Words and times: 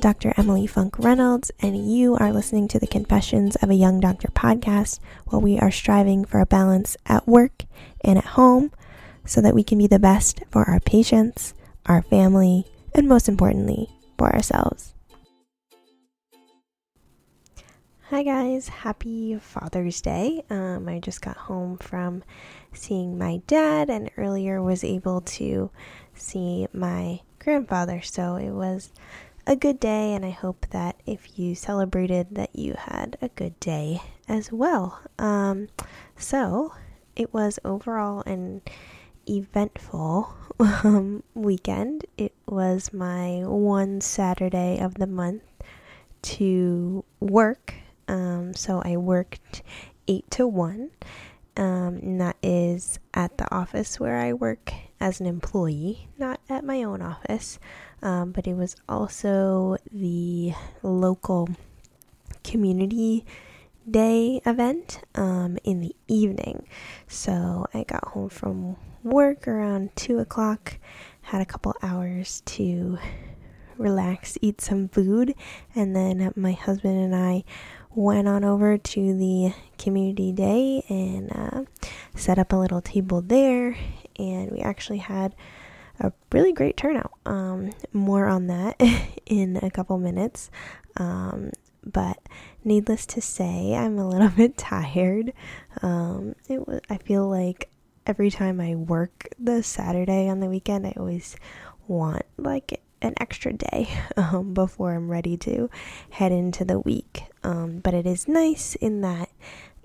Dr. 0.00 0.32
Emily 0.38 0.66
Funk 0.66 0.98
Reynolds, 0.98 1.50
and 1.60 1.92
you 1.92 2.16
are 2.16 2.32
listening 2.32 2.68
to 2.68 2.78
the 2.78 2.86
Confessions 2.86 3.56
of 3.56 3.68
a 3.68 3.74
Young 3.74 4.00
Doctor 4.00 4.28
podcast, 4.28 4.98
where 5.26 5.38
we 5.38 5.58
are 5.58 5.70
striving 5.70 6.24
for 6.24 6.40
a 6.40 6.46
balance 6.46 6.96
at 7.04 7.28
work 7.28 7.64
and 8.00 8.16
at 8.16 8.24
home 8.24 8.72
so 9.26 9.42
that 9.42 9.54
we 9.54 9.62
can 9.62 9.76
be 9.76 9.86
the 9.86 9.98
best 9.98 10.40
for 10.50 10.64
our 10.64 10.80
patients, 10.80 11.52
our 11.84 12.00
family, 12.00 12.64
and 12.94 13.06
most 13.08 13.28
importantly, 13.28 13.88
for 14.16 14.34
ourselves. 14.34 14.94
Hi, 18.08 18.22
guys. 18.22 18.68
Happy 18.68 19.38
Father's 19.38 20.00
Day. 20.00 20.42
Um, 20.48 20.88
I 20.88 20.98
just 20.98 21.20
got 21.20 21.36
home 21.36 21.76
from 21.76 22.24
seeing 22.72 23.18
my 23.18 23.42
dad 23.46 23.90
and 23.90 24.10
earlier 24.16 24.62
was 24.62 24.82
able 24.82 25.20
to 25.20 25.70
see 26.14 26.66
my 26.72 27.20
grandfather. 27.38 28.00
So 28.02 28.36
it 28.36 28.50
was 28.50 28.90
a 29.46 29.56
good 29.56 29.80
day, 29.80 30.14
and 30.14 30.24
I 30.24 30.30
hope 30.30 30.66
that 30.70 30.96
if 31.06 31.38
you 31.38 31.54
celebrated, 31.54 32.28
that 32.32 32.54
you 32.54 32.74
had 32.74 33.16
a 33.20 33.28
good 33.28 33.58
day 33.60 34.02
as 34.28 34.52
well. 34.52 35.00
Um, 35.18 35.68
so 36.16 36.74
it 37.16 37.32
was 37.32 37.58
overall 37.64 38.22
an 38.26 38.62
eventful 39.28 40.34
um, 40.60 41.22
weekend. 41.34 42.06
It 42.16 42.34
was 42.46 42.92
my 42.92 43.42
one 43.44 44.00
Saturday 44.00 44.78
of 44.78 44.94
the 44.94 45.06
month 45.06 45.42
to 46.22 47.04
work 47.18 47.74
um, 48.10 48.54
so 48.54 48.82
I 48.84 48.96
worked 48.96 49.62
8 50.08 50.28
to 50.32 50.46
1. 50.46 50.90
Um, 51.60 51.96
and 52.02 52.20
that 52.22 52.36
is 52.42 52.98
at 53.12 53.36
the 53.36 53.54
office 53.54 54.00
where 54.00 54.16
I 54.16 54.32
work 54.32 54.72
as 54.98 55.20
an 55.20 55.26
employee, 55.26 56.08
not 56.16 56.40
at 56.48 56.64
my 56.64 56.82
own 56.82 57.02
office. 57.02 57.58
Um, 58.02 58.32
but 58.32 58.46
it 58.46 58.54
was 58.54 58.76
also 58.88 59.76
the 59.92 60.54
local 60.82 61.50
community 62.42 63.26
day 63.88 64.40
event 64.46 65.00
um, 65.14 65.58
in 65.62 65.82
the 65.82 65.94
evening. 66.08 66.66
So 67.08 67.66
I 67.74 67.84
got 67.84 68.08
home 68.08 68.30
from 68.30 68.76
work 69.02 69.46
around 69.46 69.94
2 69.96 70.18
o'clock, 70.18 70.78
had 71.20 71.42
a 71.42 71.46
couple 71.46 71.74
hours 71.82 72.42
to 72.46 72.98
relax, 73.76 74.38
eat 74.40 74.62
some 74.62 74.88
food, 74.88 75.34
and 75.74 75.94
then 75.94 76.32
my 76.36 76.52
husband 76.52 76.98
and 76.98 77.14
I 77.14 77.44
went 77.94 78.28
on 78.28 78.44
over 78.44 78.78
to 78.78 79.14
the 79.16 79.52
community 79.78 80.32
day 80.32 80.84
and 80.88 81.30
uh, 81.34 81.64
set 82.14 82.38
up 82.38 82.52
a 82.52 82.56
little 82.56 82.80
table 82.80 83.20
there. 83.20 83.76
And 84.18 84.50
we 84.50 84.60
actually 84.60 84.98
had 84.98 85.34
a 85.98 86.12
really 86.32 86.52
great 86.52 86.76
turnout. 86.76 87.12
Um, 87.26 87.72
more 87.92 88.26
on 88.26 88.46
that 88.46 88.80
in 89.26 89.58
a 89.62 89.70
couple 89.70 89.98
minutes. 89.98 90.50
Um, 90.96 91.50
but 91.84 92.18
needless 92.64 93.06
to 93.06 93.20
say, 93.20 93.74
I'm 93.74 93.98
a 93.98 94.08
little 94.08 94.28
bit 94.36 94.56
tired. 94.56 95.32
Um, 95.82 96.34
it 96.48 96.60
I 96.88 96.98
feel 96.98 97.28
like 97.28 97.70
every 98.06 98.30
time 98.30 98.60
I 98.60 98.74
work 98.74 99.28
the 99.38 99.62
Saturday 99.62 100.28
on 100.28 100.40
the 100.40 100.48
weekend, 100.48 100.86
I 100.86 100.94
always 100.96 101.36
want 101.86 102.22
like 102.36 102.80
an 103.02 103.14
extra 103.20 103.52
day 103.52 103.88
um, 104.16 104.54
before 104.54 104.94
I'm 104.94 105.10
ready 105.10 105.36
to 105.38 105.70
head 106.10 106.32
into 106.32 106.64
the 106.64 106.78
week. 106.78 107.24
Um, 107.42 107.78
but 107.78 107.94
it 107.94 108.06
is 108.06 108.28
nice 108.28 108.74
in 108.76 109.00
that 109.00 109.30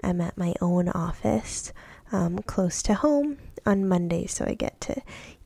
I'm 0.03 0.21
at 0.21 0.37
my 0.37 0.53
own 0.61 0.89
office 0.89 1.73
um, 2.11 2.39
close 2.39 2.81
to 2.83 2.93
home 2.93 3.37
on 3.65 3.87
Monday, 3.87 4.27
so 4.27 4.45
I 4.47 4.53
get 4.53 4.79
to 4.81 5.01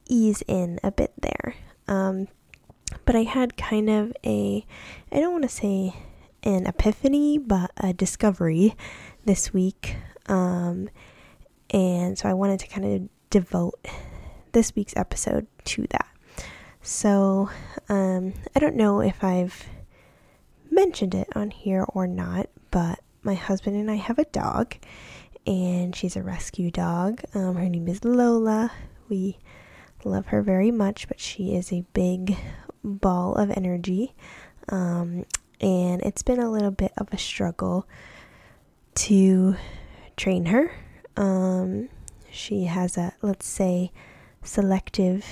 ease 0.07 0.43
in 0.47 0.79
a 0.83 0.91
bit 0.91 1.13
there. 1.21 1.55
Um, 1.87 2.27
but 3.05 3.15
I 3.15 3.23
had 3.23 3.57
kind 3.57 3.89
of 3.89 4.13
a, 4.25 4.65
I 5.11 5.19
don't 5.19 5.31
want 5.31 5.43
to 5.43 5.49
say 5.49 5.95
an 6.43 6.65
epiphany, 6.65 7.37
but 7.37 7.71
a 7.77 7.93
discovery 7.93 8.75
this 9.25 9.53
week. 9.53 9.95
Um, 10.27 10.89
and 11.69 12.17
so 12.17 12.27
I 12.29 12.33
wanted 12.33 12.59
to 12.61 12.67
kind 12.67 12.85
of 12.85 13.09
devote 13.29 13.85
this 14.51 14.75
week's 14.75 14.95
episode 14.95 15.47
to 15.65 15.87
that. 15.91 16.07
So, 16.91 17.51
um, 17.87 18.33
I 18.55 18.59
don't 18.59 18.75
know 18.75 18.99
if 18.99 19.23
I've 19.23 19.63
mentioned 20.71 21.13
it 21.13 21.27
on 21.35 21.51
here 21.51 21.85
or 21.87 22.07
not, 22.07 22.49
but 22.71 22.99
my 23.21 23.35
husband 23.35 23.75
and 23.75 23.91
I 23.91 23.95
have 23.95 24.17
a 24.17 24.25
dog, 24.25 24.75
and 25.45 25.95
she's 25.95 26.15
a 26.15 26.23
rescue 26.23 26.71
dog. 26.71 27.21
Um, 27.35 27.57
her 27.57 27.69
name 27.69 27.87
is 27.87 28.03
Lola. 28.03 28.71
We 29.07 29.37
love 30.03 30.25
her 30.25 30.41
very 30.41 30.71
much, 30.71 31.07
but 31.07 31.19
she 31.19 31.53
is 31.53 31.71
a 31.71 31.85
big 31.93 32.35
ball 32.83 33.35
of 33.35 33.51
energy. 33.51 34.15
Um, 34.69 35.27
and 35.61 36.01
it's 36.01 36.23
been 36.23 36.39
a 36.39 36.49
little 36.49 36.71
bit 36.71 36.91
of 36.97 37.07
a 37.11 37.19
struggle 37.19 37.87
to 38.95 39.55
train 40.17 40.47
her. 40.47 40.71
Um, 41.15 41.89
she 42.31 42.63
has 42.63 42.97
a, 42.97 43.13
let's 43.21 43.45
say, 43.45 43.91
selective 44.41 45.23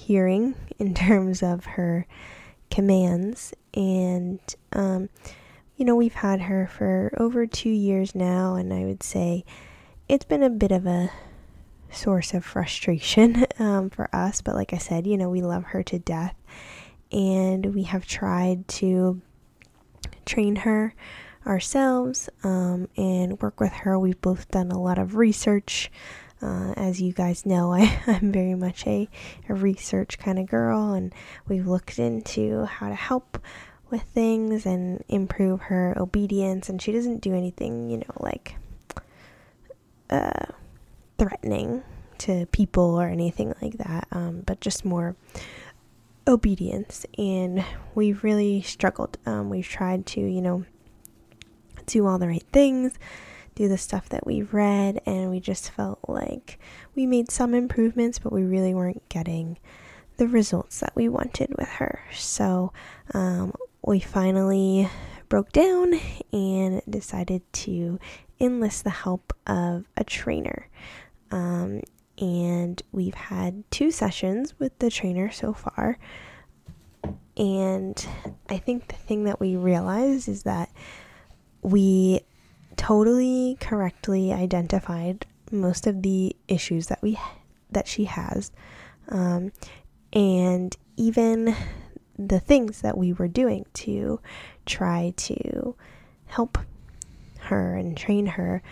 hearing 0.00 0.54
in 0.78 0.94
terms 1.06 1.42
of 1.42 1.64
her 1.64 2.06
commands. 2.70 3.52
And, 3.74 4.40
um, 4.72 5.08
you 5.76 5.84
know, 5.84 5.96
we've 5.96 6.14
had 6.14 6.42
her 6.42 6.66
for 6.66 7.12
over 7.18 7.46
two 7.46 7.70
years 7.70 8.14
now, 8.14 8.54
and 8.54 8.72
I 8.72 8.84
would 8.84 9.02
say 9.02 9.44
it's 10.08 10.24
been 10.24 10.42
a 10.42 10.50
bit 10.50 10.72
of 10.72 10.86
a 10.86 11.10
source 11.90 12.34
of 12.34 12.44
frustration 12.44 13.46
um, 13.58 13.90
for 13.90 14.14
us. 14.14 14.40
But 14.40 14.54
like 14.54 14.72
I 14.72 14.78
said, 14.78 15.06
you 15.06 15.16
know, 15.16 15.30
we 15.30 15.42
love 15.42 15.64
her 15.64 15.82
to 15.84 15.98
death, 15.98 16.34
and 17.12 17.74
we 17.74 17.84
have 17.84 18.06
tried 18.06 18.66
to 18.68 19.20
train 20.26 20.56
her 20.56 20.94
ourselves 21.46 22.28
um, 22.44 22.88
and 22.96 23.40
work 23.40 23.60
with 23.60 23.72
her. 23.72 23.98
We've 23.98 24.20
both 24.20 24.50
done 24.50 24.70
a 24.70 24.80
lot 24.80 24.98
of 24.98 25.16
research 25.16 25.90
uh, 26.42 26.72
as 26.76 27.00
you 27.00 27.12
guys 27.12 27.44
know, 27.44 27.72
I, 27.74 28.00
I'm 28.06 28.32
very 28.32 28.54
much 28.54 28.86
a, 28.86 29.08
a 29.48 29.54
research 29.54 30.18
kind 30.18 30.38
of 30.38 30.46
girl, 30.46 30.92
and 30.92 31.14
we've 31.48 31.66
looked 31.66 31.98
into 31.98 32.64
how 32.64 32.88
to 32.88 32.94
help 32.94 33.38
with 33.90 34.02
things 34.02 34.66
and 34.66 35.04
improve 35.08 35.62
her 35.62 35.94
obedience. 35.98 36.68
And 36.68 36.80
she 36.80 36.92
doesn't 36.92 37.20
do 37.20 37.34
anything, 37.34 37.90
you 37.90 37.98
know, 37.98 38.14
like 38.20 38.54
uh, 40.08 40.46
threatening 41.18 41.82
to 42.18 42.46
people 42.46 43.00
or 43.00 43.08
anything 43.08 43.54
like 43.60 43.78
that, 43.78 44.06
um, 44.12 44.42
but 44.46 44.60
just 44.60 44.84
more 44.84 45.16
obedience. 46.28 47.04
And 47.18 47.64
we've 47.94 48.22
really 48.22 48.62
struggled. 48.62 49.18
Um, 49.26 49.50
we've 49.50 49.66
tried 49.66 50.06
to, 50.06 50.20
you 50.20 50.40
know, 50.40 50.64
do 51.86 52.06
all 52.06 52.18
the 52.18 52.28
right 52.28 52.44
things 52.52 52.98
do 53.60 53.68
the 53.68 53.76
stuff 53.76 54.08
that 54.08 54.26
we've 54.26 54.54
read, 54.54 55.02
and 55.04 55.28
we 55.28 55.38
just 55.38 55.70
felt 55.72 55.98
like 56.08 56.58
we 56.94 57.04
made 57.04 57.30
some 57.30 57.52
improvements, 57.52 58.18
but 58.18 58.32
we 58.32 58.42
really 58.42 58.72
weren't 58.72 59.06
getting 59.10 59.58
the 60.16 60.26
results 60.26 60.80
that 60.80 60.96
we 60.96 61.10
wanted 61.10 61.54
with 61.58 61.68
her. 61.68 62.00
So 62.14 62.72
um, 63.12 63.52
we 63.84 64.00
finally 64.00 64.88
broke 65.28 65.52
down 65.52 65.92
and 66.32 66.80
decided 66.88 67.42
to 67.52 67.98
enlist 68.40 68.84
the 68.84 68.90
help 68.90 69.34
of 69.46 69.84
a 69.94 70.04
trainer. 70.04 70.66
Um, 71.30 71.82
and 72.16 72.82
we've 72.92 73.14
had 73.14 73.70
two 73.70 73.90
sessions 73.90 74.58
with 74.58 74.78
the 74.78 74.88
trainer 74.88 75.30
so 75.30 75.52
far. 75.52 75.98
And 77.36 78.06
I 78.48 78.56
think 78.56 78.88
the 78.88 78.96
thing 78.96 79.24
that 79.24 79.38
we 79.38 79.56
realized 79.56 80.28
is 80.30 80.44
that 80.44 80.70
we 81.62 82.22
totally 82.80 83.58
correctly 83.60 84.32
identified 84.32 85.26
most 85.52 85.86
of 85.86 86.00
the 86.00 86.34
issues 86.48 86.86
that 86.86 87.02
we 87.02 87.18
that 87.70 87.86
she 87.86 88.04
has. 88.04 88.50
Um, 89.10 89.52
and 90.14 90.74
even 90.96 91.54
the 92.18 92.40
things 92.40 92.80
that 92.80 92.96
we 92.96 93.12
were 93.12 93.28
doing 93.28 93.66
to 93.74 94.18
try 94.64 95.12
to 95.18 95.76
help 96.24 96.56
her 97.40 97.76
and 97.76 97.94
train 97.94 98.24
her 98.24 98.62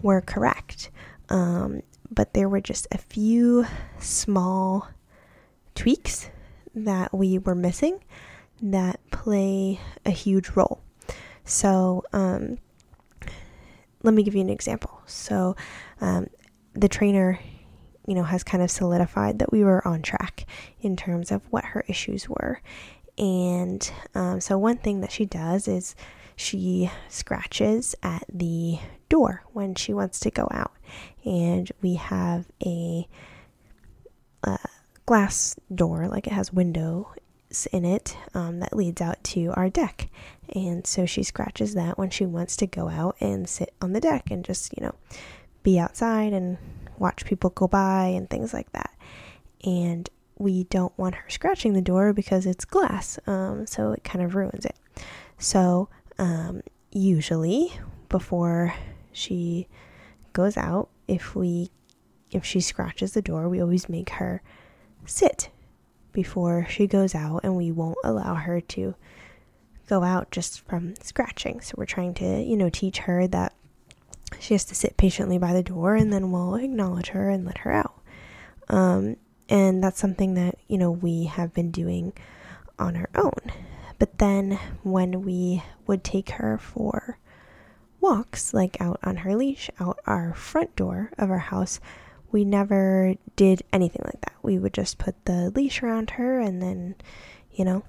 were 0.00 0.22
correct. 0.22 0.90
Um, 1.28 1.82
but 2.10 2.32
there 2.32 2.48
were 2.48 2.62
just 2.62 2.86
a 2.90 2.96
few 2.96 3.66
small 3.98 4.88
tweaks 5.74 6.30
that 6.74 7.12
we 7.12 7.36
were 7.36 7.54
missing 7.54 8.02
that 8.62 8.98
play 9.10 9.78
a 10.06 10.10
huge 10.10 10.48
role. 10.56 10.80
So 11.44 12.02
um, 12.14 12.58
let 14.02 14.14
me 14.14 14.22
give 14.22 14.34
you 14.34 14.40
an 14.40 14.50
example. 14.50 15.00
So, 15.06 15.56
um, 16.00 16.28
the 16.74 16.88
trainer, 16.88 17.40
you 18.06 18.14
know, 18.14 18.22
has 18.22 18.44
kind 18.44 18.62
of 18.62 18.70
solidified 18.70 19.38
that 19.40 19.52
we 19.52 19.64
were 19.64 19.86
on 19.86 20.02
track 20.02 20.46
in 20.80 20.96
terms 20.96 21.30
of 21.32 21.42
what 21.50 21.64
her 21.64 21.84
issues 21.88 22.28
were. 22.28 22.60
And 23.16 23.90
um, 24.14 24.40
so, 24.40 24.56
one 24.58 24.76
thing 24.76 25.00
that 25.00 25.10
she 25.10 25.24
does 25.24 25.66
is 25.66 25.96
she 26.36 26.90
scratches 27.08 27.96
at 28.02 28.24
the 28.32 28.78
door 29.08 29.42
when 29.52 29.74
she 29.74 29.92
wants 29.92 30.20
to 30.20 30.30
go 30.30 30.46
out. 30.52 30.72
And 31.24 31.70
we 31.82 31.94
have 31.94 32.46
a, 32.64 33.08
a 34.44 34.58
glass 35.04 35.56
door, 35.74 36.06
like 36.08 36.26
it 36.26 36.32
has 36.32 36.52
window 36.52 37.12
in 37.72 37.84
it 37.84 38.16
um, 38.34 38.60
that 38.60 38.76
leads 38.76 39.00
out 39.00 39.22
to 39.24 39.52
our 39.54 39.68
deck. 39.68 40.08
And 40.54 40.86
so 40.86 41.06
she 41.06 41.22
scratches 41.22 41.74
that 41.74 41.98
when 41.98 42.10
she 42.10 42.26
wants 42.26 42.56
to 42.56 42.66
go 42.66 42.88
out 42.88 43.16
and 43.20 43.48
sit 43.48 43.74
on 43.80 43.92
the 43.92 44.00
deck 44.00 44.30
and 44.30 44.44
just, 44.44 44.76
you 44.76 44.84
know, 44.84 44.94
be 45.62 45.78
outside 45.78 46.32
and 46.32 46.58
watch 46.98 47.24
people 47.24 47.50
go 47.50 47.68
by 47.68 48.06
and 48.06 48.28
things 48.28 48.52
like 48.52 48.72
that. 48.72 48.94
And 49.64 50.08
we 50.38 50.64
don't 50.64 50.96
want 50.96 51.16
her 51.16 51.28
scratching 51.28 51.72
the 51.72 51.82
door 51.82 52.12
because 52.12 52.46
it's 52.46 52.64
glass, 52.64 53.18
um, 53.26 53.66
so 53.66 53.92
it 53.92 54.04
kind 54.04 54.24
of 54.24 54.34
ruins 54.34 54.64
it. 54.64 54.76
So, 55.36 55.88
um, 56.18 56.62
usually 56.92 57.72
before 58.08 58.74
she 59.12 59.68
goes 60.32 60.56
out, 60.56 60.88
if 61.06 61.34
we 61.34 61.70
if 62.30 62.44
she 62.44 62.60
scratches 62.60 63.12
the 63.12 63.22
door, 63.22 63.48
we 63.48 63.60
always 63.60 63.88
make 63.88 64.10
her 64.10 64.42
sit 65.06 65.48
before 66.18 66.66
she 66.68 66.88
goes 66.88 67.14
out, 67.14 67.42
and 67.44 67.56
we 67.56 67.70
won't 67.70 67.96
allow 68.02 68.34
her 68.34 68.60
to 68.60 68.92
go 69.88 70.02
out 70.02 70.32
just 70.32 70.66
from 70.66 70.96
scratching. 70.96 71.60
So 71.60 71.76
we're 71.78 71.86
trying 71.86 72.12
to, 72.14 72.42
you 72.42 72.56
know, 72.56 72.68
teach 72.68 72.98
her 72.98 73.28
that 73.28 73.54
she 74.40 74.52
has 74.54 74.64
to 74.64 74.74
sit 74.74 74.96
patiently 74.96 75.38
by 75.38 75.52
the 75.52 75.62
door, 75.62 75.94
and 75.94 76.12
then 76.12 76.32
we'll 76.32 76.56
acknowledge 76.56 77.10
her 77.10 77.30
and 77.30 77.46
let 77.46 77.58
her 77.58 77.70
out. 77.70 77.94
Um, 78.68 79.14
and 79.48 79.80
that's 79.80 80.00
something 80.00 80.34
that, 80.34 80.58
you 80.66 80.76
know, 80.76 80.90
we 80.90 81.26
have 81.26 81.54
been 81.54 81.70
doing 81.70 82.12
on 82.80 82.96
our 82.96 83.10
own. 83.14 83.52
But 84.00 84.18
then 84.18 84.58
when 84.82 85.22
we 85.22 85.62
would 85.86 86.02
take 86.02 86.30
her 86.30 86.58
for 86.58 87.16
walks, 88.00 88.52
like 88.52 88.80
out 88.80 88.98
on 89.04 89.18
her 89.18 89.36
leash, 89.36 89.70
out 89.78 90.00
our 90.04 90.34
front 90.34 90.74
door 90.74 91.12
of 91.16 91.30
our 91.30 91.38
house, 91.38 91.78
we 92.30 92.44
never 92.44 93.14
did 93.36 93.62
anything 93.72 94.02
like 94.04 94.20
that. 94.20 94.34
We 94.42 94.58
would 94.58 94.74
just 94.74 94.98
put 94.98 95.24
the 95.24 95.50
leash 95.50 95.82
around 95.82 96.10
her 96.10 96.38
and 96.40 96.60
then, 96.60 96.96
you 97.52 97.64
know, 97.64 97.84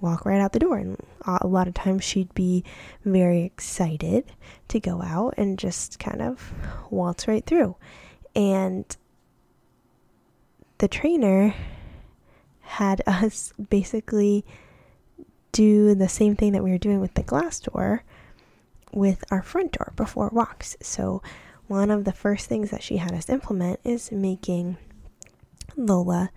walk 0.00 0.24
right 0.24 0.40
out 0.40 0.52
the 0.52 0.58
door. 0.58 0.78
And 0.78 0.96
a 1.26 1.46
lot 1.46 1.68
of 1.68 1.74
times 1.74 2.04
she'd 2.04 2.32
be 2.34 2.64
very 3.04 3.42
excited 3.42 4.24
to 4.68 4.80
go 4.80 5.02
out 5.02 5.34
and 5.36 5.58
just 5.58 5.98
kind 5.98 6.22
of 6.22 6.52
waltz 6.90 7.28
right 7.28 7.44
through. 7.44 7.76
And 8.34 8.84
the 10.78 10.88
trainer 10.88 11.54
had 12.60 13.02
us 13.06 13.52
basically 13.70 14.44
do 15.52 15.94
the 15.94 16.08
same 16.08 16.34
thing 16.34 16.52
that 16.52 16.64
we 16.64 16.70
were 16.70 16.78
doing 16.78 17.00
with 17.00 17.14
the 17.14 17.22
glass 17.22 17.60
door 17.60 18.02
with 18.92 19.24
our 19.30 19.42
front 19.42 19.72
door 19.72 19.92
before 19.96 20.28
walks. 20.32 20.76
So 20.80 21.22
one 21.66 21.90
of 21.90 22.04
the 22.04 22.12
first 22.12 22.46
things 22.46 22.70
that 22.70 22.82
she 22.82 22.98
had 22.98 23.12
us 23.12 23.28
implement 23.28 23.80
is 23.84 24.12
making 24.12 24.76
Lola 25.76 26.30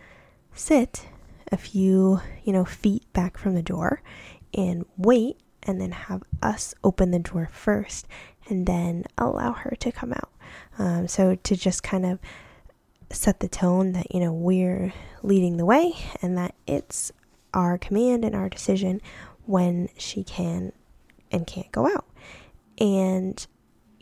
sit 0.53 1.07
a 1.51 1.57
few, 1.57 2.21
you 2.44 2.53
know, 2.53 2.65
feet 2.65 3.12
back 3.13 3.38
from 3.38 3.53
the 3.56 3.62
door 3.62 4.01
and 4.53 4.85
wait 4.97 5.38
and 5.63 5.79
then 5.81 5.91
have 5.91 6.24
us 6.41 6.74
open 6.83 7.12
the 7.12 7.19
door 7.19 7.50
first 7.51 8.07
and 8.47 8.65
then 8.65 9.03
allow 9.18 9.51
her 9.51 9.75
to 9.79 9.91
come 9.91 10.13
out. 10.13 10.31
Um, 10.77 11.07
so 11.07 11.35
to 11.35 11.56
just 11.56 11.83
kind 11.83 12.06
of 12.06 12.19
set 13.09 13.39
the 13.39 13.47
tone 13.47 13.94
that, 13.94 14.13
you 14.13 14.19
know, 14.19 14.33
we're 14.33 14.94
leading 15.23 15.57
the 15.57 15.65
way 15.65 15.94
and 16.21 16.38
that 16.38 16.56
it's 16.65 17.12
our 17.53 17.77
command 17.77 18.23
and 18.23 18.35
our 18.35 18.50
decision 18.50 19.01
when 19.45 19.89
she 19.97 20.23
can 20.23 20.71
and 21.31 21.47
can't 21.47 21.71
go 21.71 21.88
out. 21.88 22.06
And 22.80 23.45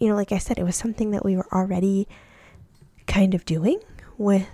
you 0.06 0.12
know, 0.12 0.18
like 0.18 0.32
I 0.32 0.38
said, 0.38 0.60
it 0.60 0.64
was 0.64 0.76
something 0.76 1.10
that 1.12 1.26
we 1.26 1.36
were 1.36 1.52
already 1.52 2.08
kind 3.08 3.34
of 3.34 3.44
doing 3.44 3.80
with 4.20 4.48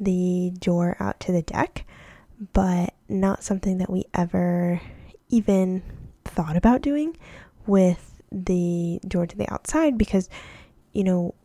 the 0.00 0.50
door 0.58 0.96
out 0.98 1.20
to 1.20 1.30
the 1.30 1.42
deck, 1.42 1.86
but 2.52 2.92
not 3.08 3.44
something 3.44 3.78
that 3.78 3.88
we 3.88 4.06
ever 4.14 4.80
even 5.28 5.84
thought 6.24 6.56
about 6.56 6.82
doing 6.82 7.16
with 7.68 8.20
the 8.32 8.98
door 9.06 9.28
to 9.28 9.36
the 9.36 9.48
outside 9.48 9.96
because, 9.96 10.28
you 10.92 11.04
know, 11.04 11.36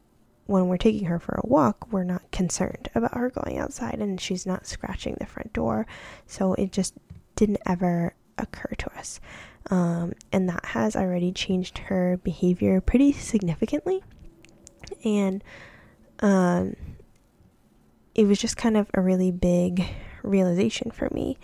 when 0.48 0.68
we're 0.68 0.78
taking 0.78 1.06
her 1.06 1.20
for 1.20 1.36
a 1.36 1.48
walk, 1.48 1.88
we're 1.92 2.04
not 2.04 2.32
concerned 2.32 2.90
about 2.96 3.14
her 3.14 3.30
going 3.30 3.60
outside 3.60 4.00
and 4.00 4.20
she's 4.20 4.48
not 4.48 4.66
scratching 4.66 5.16
the 5.20 5.28
front 5.28 5.54
door. 5.54 5.86
So 6.26 6.56
it 6.56 6.72
just 6.72 6.96
didn't 7.36 7.62
ever 7.68 8.16
occur 8.40 8.74
to 8.80 8.98
us. 8.98 9.22
Um, 9.70 10.14
and 10.32 10.50
that 10.50 10.66
has 10.66 10.96
already 10.96 11.32
changed 11.32 11.78
her 11.78 12.18
behavior 12.24 12.82
pretty 12.82 13.14
significantly. 13.14 14.04
And 15.04 15.44
um, 16.20 16.76
it 18.16 18.26
was 18.26 18.40
just 18.40 18.58
kind 18.58 18.76
of 18.76 18.90
a 18.94 19.02
really 19.02 19.32
big 19.32 19.86
realization 20.24 20.92
for 20.92 21.10
me. 21.12 21.38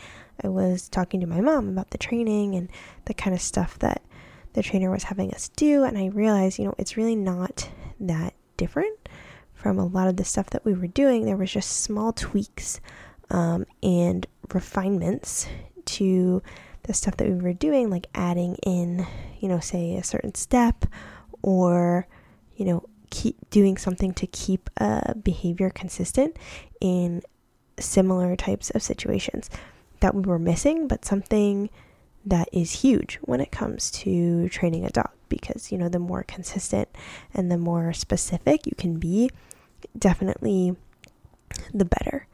I 0.44 0.50
was 0.50 0.90
talking 0.90 1.20
to 1.22 1.28
my 1.28 1.42
mom 1.42 1.70
about 1.70 1.92
the 1.92 1.98
training 1.98 2.56
and 2.56 2.70
the 3.06 3.14
kind 3.14 3.36
of 3.36 3.42
stuff 3.42 3.80
that 3.80 4.02
the 4.54 4.64
trainer 4.64 4.90
was 4.90 5.04
having 5.04 5.32
us 5.34 5.50
do, 5.50 5.84
and 5.84 5.98
I 5.98 6.08
realized, 6.08 6.58
you 6.58 6.66
know, 6.66 6.74
it's 6.78 6.98
really 6.98 7.16
not 7.16 7.70
that 8.00 8.34
different 8.58 8.98
from 9.54 9.78
a 9.78 9.86
lot 9.86 10.08
of 10.08 10.18
the 10.18 10.26
stuff 10.26 10.50
that 10.52 10.66
we 10.66 10.74
were 10.74 10.88
doing. 10.88 11.26
There 11.26 11.38
was 11.38 11.52
just 11.52 11.82
small 11.82 12.14
tweaks 12.14 12.80
um, 13.30 13.66
and 13.84 14.26
refinements 14.54 15.48
to 15.86 16.42
the 16.88 16.94
stuff 16.94 17.18
that 17.18 17.28
we 17.28 17.36
were 17.36 17.54
doing, 17.54 17.90
like 17.90 18.08
adding 18.16 18.56
in, 18.64 19.06
you 19.40 19.48
know, 19.48 19.60
say 19.60 19.96
a 19.96 20.04
certain 20.04 20.34
step 20.34 20.86
or, 21.42 22.08
you 22.56 22.66
know, 22.66 22.84
keep 23.10 23.50
doing 23.50 23.78
something 23.78 24.14
to 24.14 24.28
keep 24.28 24.70
a 24.78 25.16
behavior 25.16 25.70
consistent 25.70 26.36
in 26.82 27.22
similar 27.80 28.36
types 28.36 28.70
of 28.72 28.82
situations 28.82 29.50
that 30.00 30.16
we 30.16 30.22
were 30.22 30.40
missing, 30.40 30.88
but 30.88 31.06
something 31.06 31.70
that 32.26 32.50
is 32.52 32.82
huge 32.82 33.20
when 33.22 33.40
it 33.40 33.52
comes 33.52 33.90
to 33.90 34.50
training 34.50 34.86
a 34.86 34.90
dog 34.90 35.12
because, 35.30 35.72
you 35.72 35.78
know, 35.78 35.90
the 35.90 36.00
more 36.00 36.24
consistent 36.24 36.90
and 37.34 37.52
the 37.52 37.58
more 37.58 37.94
specific 37.94 38.66
you 38.66 38.74
can 38.78 38.98
be, 38.98 39.30
definitely 39.98 40.76
the 41.74 41.86
better. 41.86 42.28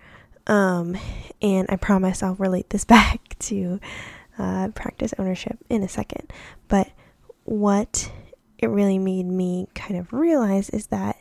Um, 0.47 0.97
and 1.41 1.67
I 1.69 1.75
promise 1.75 2.21
I'll 2.21 2.35
relate 2.35 2.69
this 2.69 2.85
back 2.85 3.37
to 3.39 3.79
uh, 4.37 4.69
practice 4.69 5.13
ownership 5.17 5.57
in 5.69 5.83
a 5.83 5.89
second. 5.89 6.31
But 6.67 6.89
what 7.43 8.11
it 8.57 8.67
really 8.67 8.99
made 8.99 9.25
me 9.25 9.67
kind 9.75 9.99
of 9.99 10.13
realize 10.13 10.69
is 10.69 10.87
that, 10.87 11.17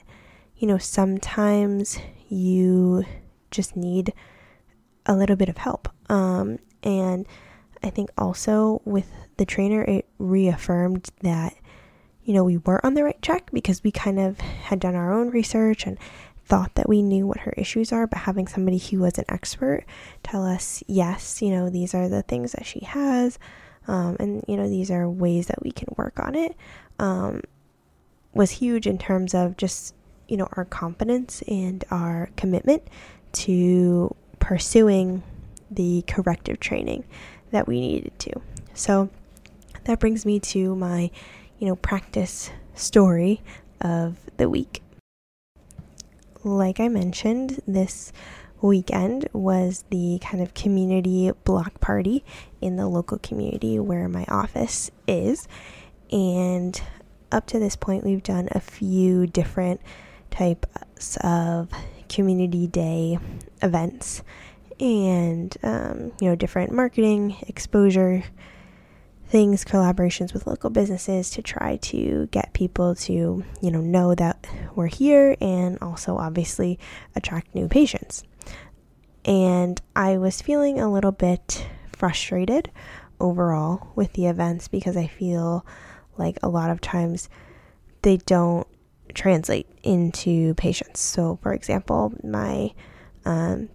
you 0.57 0.69
know, 0.69 0.79
sometimes 0.79 1.99
you 2.29 3.05
just 3.51 3.77
need 3.77 4.13
a 5.07 5.17
little 5.17 5.37
bit 5.37 5.49
of 5.49 5.57
help. 5.57 5.89
Um, 6.09 6.59
and 6.83 7.27
I 7.83 7.91
think 7.91 8.11
also 8.17 8.81
with 8.85 9.11
the 9.37 9.45
trainer, 9.45 9.83
it 9.83 10.07
reaffirmed 10.19 11.11
that, 11.23 11.55
you 12.25 12.33
know, 12.33 12.45
we 12.45 12.59
were 12.59 12.85
on 12.87 12.95
the 12.95 13.03
right 13.03 13.21
track 13.21 13.51
because 13.53 13.83
we 13.83 13.91
kind 13.91 14.21
of 14.21 14.39
had 14.39 14.79
done 14.79 14.95
our 14.95 15.13
own 15.13 15.31
research 15.31 15.87
and 15.87 15.99
thought 16.53 16.75
that 16.75 16.87
we 16.87 17.01
knew 17.01 17.27
what 17.27 17.41
her 17.41 17.55
issues 17.57 17.93
are, 17.93 18.07
but 18.07 18.19
having 18.19 18.47
somebody 18.47 18.77
who 18.77 18.99
was 18.99 19.17
an 19.17 19.25
expert 19.31 19.87
tell 20.23 20.45
us, 20.45 20.85
yes, 20.87 21.41
you 21.41 21.49
know, 21.49 21.71
these 21.71 21.95
are 21.95 22.11
the 22.11 22.21
things 22.21 22.53
that 22.53 22.67
she 22.67 22.81
has, 22.81 23.39
um, 23.89 24.19
and 24.21 24.45
you 24.47 24.59
know, 24.59 24.69
these 24.69 24.91
are 24.91 25.09
ways 25.09 25.47
that 25.47 25.63
we 25.63 25.73
can 25.73 25.89
work 25.97 26.21
on 26.21 26.35
it, 26.35 26.55
um, 26.99 27.41
was 28.35 28.51
huge 28.51 28.87
in 28.87 28.99
terms 28.99 29.33
of 29.33 29.57
just 29.57 29.95
you 30.29 30.37
know 30.37 30.47
our 30.53 30.67
confidence 30.67 31.43
and 31.49 31.87
our 31.91 32.29
commitment 32.37 32.83
to 33.33 34.15
pursuing 34.39 35.23
the 35.71 36.05
corrective 36.07 36.61
training 36.61 37.03
that 37.51 37.67
we 37.67 37.81
needed 37.81 38.13
to. 38.19 38.33
So 38.75 39.09
that 39.85 40.01
brings 40.01 40.27
me 40.27 40.39
to 40.41 40.77
my, 40.77 41.11
you 41.59 41.67
know, 41.67 41.77
practice 41.77 42.51
story 42.75 43.41
of 43.81 44.19
the 44.37 44.51
week 44.51 44.83
like 46.45 46.81
I 46.81 46.89
mentioned, 46.89 47.61
this 47.67 48.13
weekend 48.61 49.29
was 49.33 49.85
the 49.91 50.21
kind 50.23 50.43
of 50.43 50.55
community 50.55 51.31
block 51.45 51.81
party 51.81 52.25
in 52.61 52.77
the 52.77 52.89
local 52.89 53.19
community 53.19 53.79
where 53.79 54.09
my 54.09 54.25
office 54.29 54.91
is. 55.07 55.49
And 56.11 56.81
up 57.31 57.47
to 57.49 57.59
this 57.59 57.77
point, 57.77 58.05
we've 58.05 58.23
done 58.23 58.49
a 58.53 58.61
few 58.61 59.27
different 59.27 59.81
types 60.31 61.17
of 61.23 61.71
community 62.09 62.67
day 62.67 63.19
events 63.63 64.23
and, 64.79 65.57
um, 65.63 66.13
you 66.21 66.29
know, 66.29 66.35
different 66.35 66.73
marketing 66.73 67.37
exposure 67.49 68.25
things, 69.33 69.65
collaborations 69.65 70.35
with 70.35 70.47
local 70.47 70.69
businesses 70.69 71.31
to 71.31 71.41
try 71.41 71.77
to 71.77 72.29
get 72.31 72.53
people 72.53 72.95
to, 72.95 73.43
you 73.63 73.71
know, 73.71 73.81
know 73.81 74.15
that 74.15 74.47
we're 74.75 74.87
here 74.87 75.35
and 75.41 75.79
also 75.81 76.19
obviously 76.19 76.79
attract 77.17 77.55
new 77.55 77.67
patients. 77.67 78.25
And 79.25 79.81
I 79.97 80.19
was 80.19 80.43
feeling 80.43 80.79
a 80.79 80.93
little 80.93 81.13
bit 81.13 81.67
frustrated 81.97 82.71
overall 83.19 83.91
with 83.97 84.13
the 84.13 84.27
events 84.27 84.69
because 84.69 84.99
I 84.99 85.07
feel 85.07 85.65
like 86.19 86.37
a 86.43 86.51
lot 86.51 86.69
of 86.69 86.83
times 86.83 87.31
they 88.03 88.19
don't 88.19 88.67
translate 89.15 89.67
into 89.83 90.53
patients. 90.57 91.01
So, 91.01 91.39
for 91.43 91.55
example, 91.55 92.13
my 92.23 92.75
um, 93.25 93.71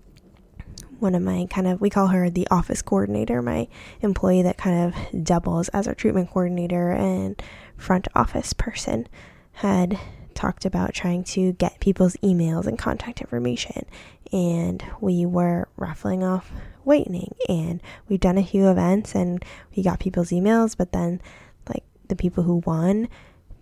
one 0.99 1.15
of 1.15 1.21
my 1.21 1.47
kind 1.49 1.67
of 1.67 1.81
we 1.81 1.89
call 1.89 2.07
her 2.07 2.29
the 2.29 2.47
office 2.49 2.81
coordinator, 2.81 3.41
my 3.41 3.67
employee 4.01 4.41
that 4.43 4.57
kind 4.57 4.93
of 4.93 5.23
doubles 5.23 5.69
as 5.69 5.87
our 5.87 5.95
treatment 5.95 6.29
coordinator 6.29 6.91
and 6.91 7.41
front 7.77 8.07
office 8.15 8.53
person 8.53 9.07
had 9.53 9.99
talked 10.33 10.65
about 10.65 10.93
trying 10.93 11.23
to 11.23 11.53
get 11.53 11.79
people's 11.79 12.15
emails 12.17 12.67
and 12.67 12.77
contact 12.77 13.21
information. 13.21 13.85
And 14.31 14.83
we 15.01 15.25
were 15.25 15.67
raffling 15.77 16.23
off 16.23 16.51
whitening 16.83 17.35
and 17.49 17.81
we've 18.07 18.19
done 18.19 18.37
a 18.37 18.43
few 18.45 18.69
events 18.69 19.13
and 19.15 19.43
we 19.75 19.83
got 19.83 19.99
people's 19.99 20.29
emails 20.29 20.77
but 20.77 20.93
then 20.93 21.19
like 21.67 21.83
the 22.07 22.15
people 22.15 22.43
who 22.43 22.63
won 22.65 23.09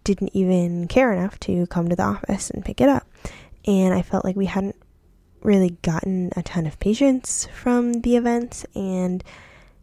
didn't 0.04 0.30
even 0.34 0.88
care 0.88 1.12
enough 1.12 1.39
to 1.39 1.65
come 1.68 1.89
to 1.89 1.96
the 1.96 2.04
office 2.04 2.51
and 2.51 2.63
pick 2.63 2.80
it 2.80 2.89
up. 2.89 3.08
And 3.65 3.94
i 3.94 4.01
felt 4.01 4.24
like 4.25 4.36
we 4.36 4.46
hadn't 4.46 4.75
really 5.45 5.77
gotten 5.81 6.31
a 6.35 6.43
ton 6.43 6.65
of 6.65 6.79
patients 6.79 7.47
from 7.53 8.01
the 8.01 8.15
events 8.15 8.65
and 8.75 9.23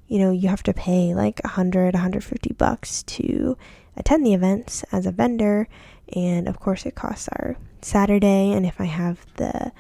you 0.09 0.19
know 0.19 0.31
you 0.31 0.49
have 0.49 0.63
to 0.63 0.75
pay 0.75 1.15
like 1.15 1.41
100 1.45 1.95
150 1.95 2.53
bucks 2.55 3.03
to 3.05 3.57
attend 3.97 4.27
the 4.27 4.35
events 4.35 4.85
as 4.93 5.07
a 5.07 5.13
vendor. 5.13 5.69
And 6.15 6.49
of 6.49 6.59
course 6.59 6.85
it 6.85 6.95
costs 6.95 7.29
our 7.29 7.57
saturday. 7.81 8.53
And 8.53 8.67
if 8.67 8.81
i 8.81 8.85
have 8.85 9.25
the 9.37 9.73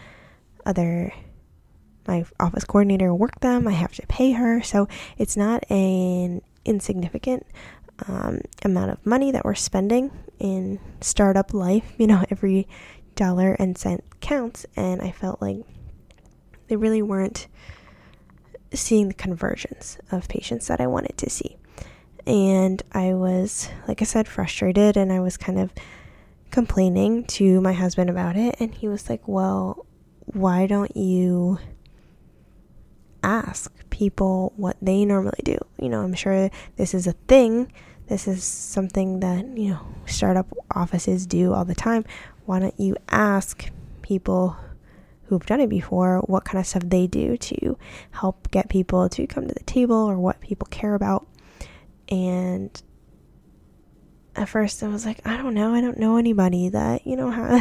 other 0.65 1.13
my 2.07 2.25
office 2.41 2.65
coordinator 2.65 3.15
work 3.15 3.41
them 3.41 3.69
i 3.69 3.73
have 3.73 3.93
to 3.93 4.07
pay 4.07 4.33
her. 4.33 4.63
So 4.63 4.89
it's 5.19 5.37
not 5.37 5.69
an 5.71 6.43
insignificant 6.65 7.47
um, 8.09 8.41
amount 8.65 8.91
of 8.91 9.05
money 9.05 9.33
that 9.33 9.45
we're 9.45 9.55
spending 9.55 10.11
in 10.39 10.81
startup 11.01 11.53
life 11.53 11.93
you 11.99 12.07
know 12.07 12.25
every 12.31 12.67
dollar 13.15 13.55
and 13.55 13.77
cent 13.77 14.03
counts 14.21 14.67
and 14.77 15.03
i 15.03 15.11
felt 15.11 15.41
like 15.43 15.59
they 16.69 16.77
really 16.77 17.03
weren't 17.03 17.49
seeing 18.73 19.09
the 19.09 19.15
conversions 19.15 19.99
of 20.11 20.29
patients 20.29 20.69
that 20.69 20.81
I 20.81 20.87
wanted 20.87 21.17
to 21.19 21.31
see. 21.31 21.57
And 22.27 22.83
I 22.93 23.15
was, 23.15 23.69
like 23.89 24.01
I 24.01 24.05
said, 24.05 24.29
frustrated 24.29 24.97
and 24.97 25.13
I 25.13 25.21
was 25.21 25.37
kind 25.37 25.59
of 25.59 25.73
complaining 26.51 27.25
to 27.25 27.61
my 27.61 27.73
husband 27.73 28.09
about 28.09 28.37
it. 28.37 28.57
And 28.61 28.75
he 28.75 28.89
was 28.89 29.11
like, 29.11 29.27
Well, 29.27 29.87
why 30.27 30.67
don't 30.67 30.97
you 30.97 31.59
ask 33.23 33.73
people 33.91 34.53
what 34.57 34.77
they 34.81 35.05
normally 35.05 35.41
do? 35.45 35.59
You 35.79 35.89
know, 35.89 36.01
I'm 36.01 36.15
sure 36.15 36.51
this 36.77 36.95
is 36.95 37.07
a 37.07 37.13
thing. 37.13 37.73
This 38.07 38.29
is 38.29 38.45
something 38.45 39.21
that, 39.21 39.45
you 39.57 39.71
know, 39.71 39.87
startup 40.07 40.47
offices 40.75 41.27
do 41.27 41.53
all 41.53 41.65
the 41.65 41.75
time. 41.75 42.05
Why 42.45 42.59
don't 42.59 42.79
you 42.79 42.97
ask 43.09 43.71
people 44.03 44.57
who've 45.33 45.47
done 45.47 45.61
it 45.61 45.71
before 45.71 46.21
what 46.27 46.45
kind 46.45 46.59
of 46.59 46.67
stuff 46.67 46.83
they 46.85 47.07
do 47.07 47.37
to 47.39 47.79
help 48.11 48.51
get 48.51 48.69
people 48.69 49.09
to 49.09 49.27
come 49.27 49.49
to 49.49 49.55
the 49.55 49.65
table 49.65 49.97
or 49.97 50.19
what 50.19 50.41
people 50.41 50.67
care 50.71 50.95
about. 50.95 51.27
And 52.11 52.83
at 54.37 54.49
first 54.49 54.83
I 54.83 54.89
was 54.89 55.07
like, 55.07 55.27
I 55.27 55.39
don't 55.39 55.55
know, 55.55 55.73
I 55.73 55.81
don't 55.81 55.99
know 55.99 56.19
anybody 56.19 56.69
that, 56.69 57.07
you 57.07 57.17
know, 57.17 57.31
how, 57.31 57.57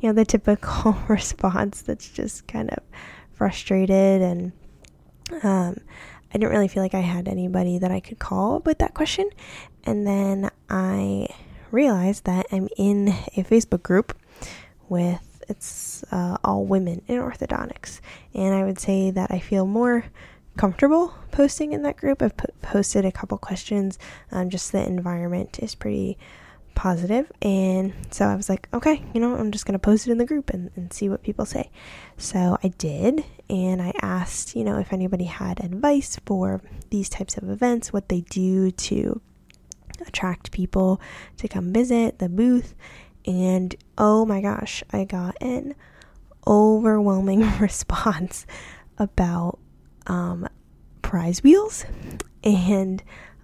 you 0.00 0.08
know, 0.08 0.12
the 0.12 0.26
typical 0.26 0.92
response 1.08 1.80
that's 1.80 2.10
just 2.10 2.46
kind 2.46 2.68
of 2.70 2.82
frustrated 3.32 4.20
and 4.20 4.52
um, 5.42 5.76
I 6.30 6.38
didn't 6.38 6.50
really 6.50 6.68
feel 6.68 6.82
like 6.82 6.94
I 6.94 7.00
had 7.00 7.26
anybody 7.26 7.78
that 7.78 7.90
I 7.90 8.00
could 8.00 8.18
call 8.18 8.60
with 8.60 8.78
that 8.80 8.92
question. 8.92 9.30
And 9.84 10.06
then 10.06 10.50
I 10.68 11.28
realized 11.70 12.24
that 12.24 12.46
I'm 12.50 12.68
in 12.76 13.08
a 13.08 13.44
Facebook 13.44 13.82
group 13.82 14.16
with 14.88 15.24
it's 15.48 16.04
uh, 16.12 16.36
all 16.44 16.64
women 16.64 17.02
in 17.08 17.18
orthodontics. 17.20 18.00
And 18.34 18.54
I 18.54 18.64
would 18.64 18.78
say 18.78 19.10
that 19.10 19.30
I 19.30 19.38
feel 19.38 19.66
more 19.66 20.04
comfortable 20.56 21.14
posting 21.30 21.72
in 21.72 21.82
that 21.82 21.96
group. 21.96 22.20
I've 22.20 22.36
posted 22.60 23.04
a 23.04 23.12
couple 23.12 23.38
questions. 23.38 23.98
Um, 24.30 24.50
just 24.50 24.72
the 24.72 24.84
environment 24.84 25.58
is 25.60 25.74
pretty. 25.74 26.18
And 27.42 27.92
so 28.10 28.26
I 28.26 28.36
was 28.36 28.48
like, 28.48 28.68
okay, 28.72 29.02
you 29.12 29.20
know, 29.20 29.34
I'm 29.34 29.50
just 29.50 29.64
to 29.72 29.78
post 29.80 30.06
it 30.06 30.12
in 30.12 30.18
the 30.18 30.24
group 30.24 30.50
and, 30.50 30.70
and 30.76 30.92
see 30.92 31.08
what 31.08 31.24
people 31.24 31.44
say. 31.44 31.70
So 32.16 32.56
I 32.62 32.68
did. 32.68 33.24
And 33.50 33.82
I 33.82 33.92
asked, 34.00 34.54
you 34.54 34.62
know, 34.62 34.78
if 34.78 34.92
anybody 34.92 35.24
had 35.24 35.58
advice 35.58 36.18
for 36.24 36.60
these 36.90 37.08
types 37.08 37.36
of 37.36 37.50
events, 37.50 37.92
what 37.92 38.08
they 38.08 38.20
do 38.20 38.70
to 38.70 39.20
attract 40.06 40.52
people 40.52 41.00
to 41.36 41.48
come 41.48 41.72
visit 41.72 42.18
the 42.18 42.28
booth 42.28 42.74
and 43.28 43.74
oh 43.98 44.24
my 44.24 44.40
gosh, 44.40 44.82
I 44.90 45.04
got 45.04 45.36
an 45.42 45.74
overwhelming 46.46 47.40
response 47.60 48.46
about 48.96 49.58
um, 50.06 50.48
prize 51.02 51.42
wheels 51.42 51.84
and 52.42 53.02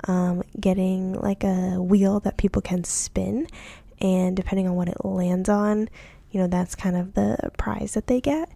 um, 0.08 0.42
getting 0.58 1.12
like 1.12 1.44
a 1.44 1.76
wheel 1.82 2.20
that 2.20 2.38
people 2.38 2.62
can 2.62 2.82
spin. 2.84 3.46
And 4.00 4.34
depending 4.34 4.66
on 4.68 4.74
what 4.74 4.88
it 4.88 5.04
lands 5.04 5.50
on, 5.50 5.90
you 6.30 6.40
know, 6.40 6.46
that's 6.46 6.74
kind 6.74 6.96
of 6.96 7.12
the 7.12 7.50
prize 7.58 7.92
that 7.92 8.06
they 8.06 8.22
get. 8.22 8.50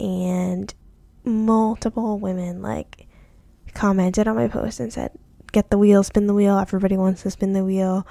And 0.00 0.72
multiple 1.22 2.18
women 2.18 2.62
like 2.62 3.06
commented 3.74 4.26
on 4.26 4.36
my 4.36 4.48
post 4.48 4.80
and 4.80 4.90
said, 4.90 5.12
Get 5.52 5.70
the 5.70 5.78
wheel, 5.78 6.02
spin 6.02 6.26
the 6.26 6.34
wheel. 6.34 6.58
Everybody 6.58 6.96
wants 6.96 7.22
to 7.22 7.30
spin 7.30 7.52
the 7.52 7.64
wheel. 7.64 8.06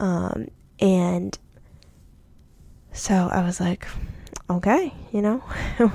Um, 0.00 0.48
and 0.80 1.38
so 2.92 3.28
I 3.30 3.42
was 3.44 3.60
like, 3.60 3.86
okay, 4.48 4.92
you 5.12 5.22
know, 5.22 5.42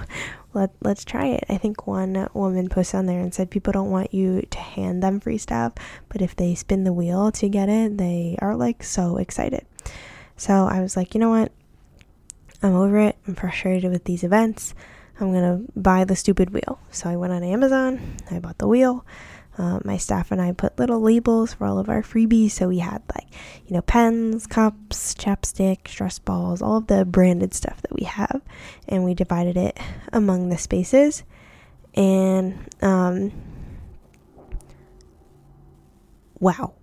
let 0.53 0.71
let's 0.81 1.03
try 1.05 1.27
it. 1.27 1.45
I 1.49 1.57
think 1.57 1.87
one 1.87 2.29
woman 2.33 2.69
posted 2.69 2.99
on 2.99 3.05
there 3.05 3.19
and 3.19 3.33
said 3.33 3.49
people 3.49 3.73
don't 3.73 3.91
want 3.91 4.13
you 4.13 4.41
to 4.41 4.57
hand 4.59 5.01
them 5.01 5.19
free 5.19 5.37
stuff, 5.37 5.73
but 6.09 6.21
if 6.21 6.35
they 6.35 6.55
spin 6.55 6.83
the 6.83 6.93
wheel 6.93 7.31
to 7.33 7.49
get 7.49 7.69
it, 7.69 7.97
they 7.97 8.37
are 8.39 8.55
like 8.55 8.83
so 8.83 9.17
excited. 9.17 9.65
So 10.37 10.53
I 10.65 10.81
was 10.81 10.95
like, 10.95 11.13
you 11.13 11.19
know 11.19 11.29
what? 11.29 11.51
I'm 12.63 12.75
over 12.75 12.99
it. 12.99 13.17
I'm 13.27 13.35
frustrated 13.35 13.91
with 13.91 14.03
these 14.03 14.23
events. 14.23 14.75
I'm 15.19 15.33
gonna 15.33 15.61
buy 15.75 16.03
the 16.03 16.15
stupid 16.15 16.51
wheel. 16.51 16.79
So 16.91 17.09
I 17.09 17.15
went 17.15 17.33
on 17.33 17.43
Amazon. 17.43 18.17
I 18.29 18.39
bought 18.39 18.57
the 18.57 18.67
wheel. 18.67 19.05
Uh, 19.57 19.79
my 19.83 19.97
staff 19.97 20.31
and 20.31 20.41
I 20.41 20.53
put 20.53 20.79
little 20.79 21.01
labels 21.01 21.53
for 21.53 21.65
all 21.67 21.77
of 21.77 21.89
our 21.89 22.01
freebies. 22.01 22.51
So 22.51 22.69
we 22.69 22.79
had 22.79 23.01
like, 23.13 23.27
you 23.67 23.75
know, 23.75 23.81
pens, 23.81 24.47
cups, 24.47 25.13
chapstick, 25.13 25.87
stress 25.87 26.19
balls, 26.19 26.61
all 26.61 26.77
of 26.77 26.87
the 26.87 27.05
branded 27.05 27.53
stuff 27.53 27.81
that 27.81 27.93
we 27.93 28.05
have. 28.05 28.41
And 28.87 29.03
we 29.03 29.13
divided 29.13 29.57
it 29.57 29.77
among 30.13 30.49
the 30.49 30.57
spaces. 30.57 31.23
And, 31.93 32.57
um, 32.81 33.31
wow. 36.39 36.73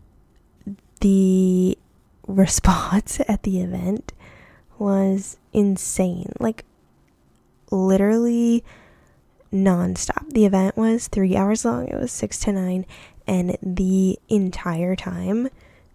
The 1.01 1.79
response 2.27 3.21
at 3.29 3.45
the 3.45 3.61
event 3.61 4.13
was 4.79 5.39
insane. 5.53 6.33
Like, 6.39 6.65
literally 7.71 8.65
nonstop. 9.53 10.31
The 10.31 10.45
event 10.45 10.77
was 10.77 11.09
three 11.09 11.37
hours 11.37 11.65
long, 11.65 11.89
it 11.89 11.99
was 11.99 12.13
six 12.13 12.39
to 12.41 12.53
nine, 12.53 12.87
and 13.27 13.57
the 13.63 14.19
entire 14.29 14.97
time 14.97 15.49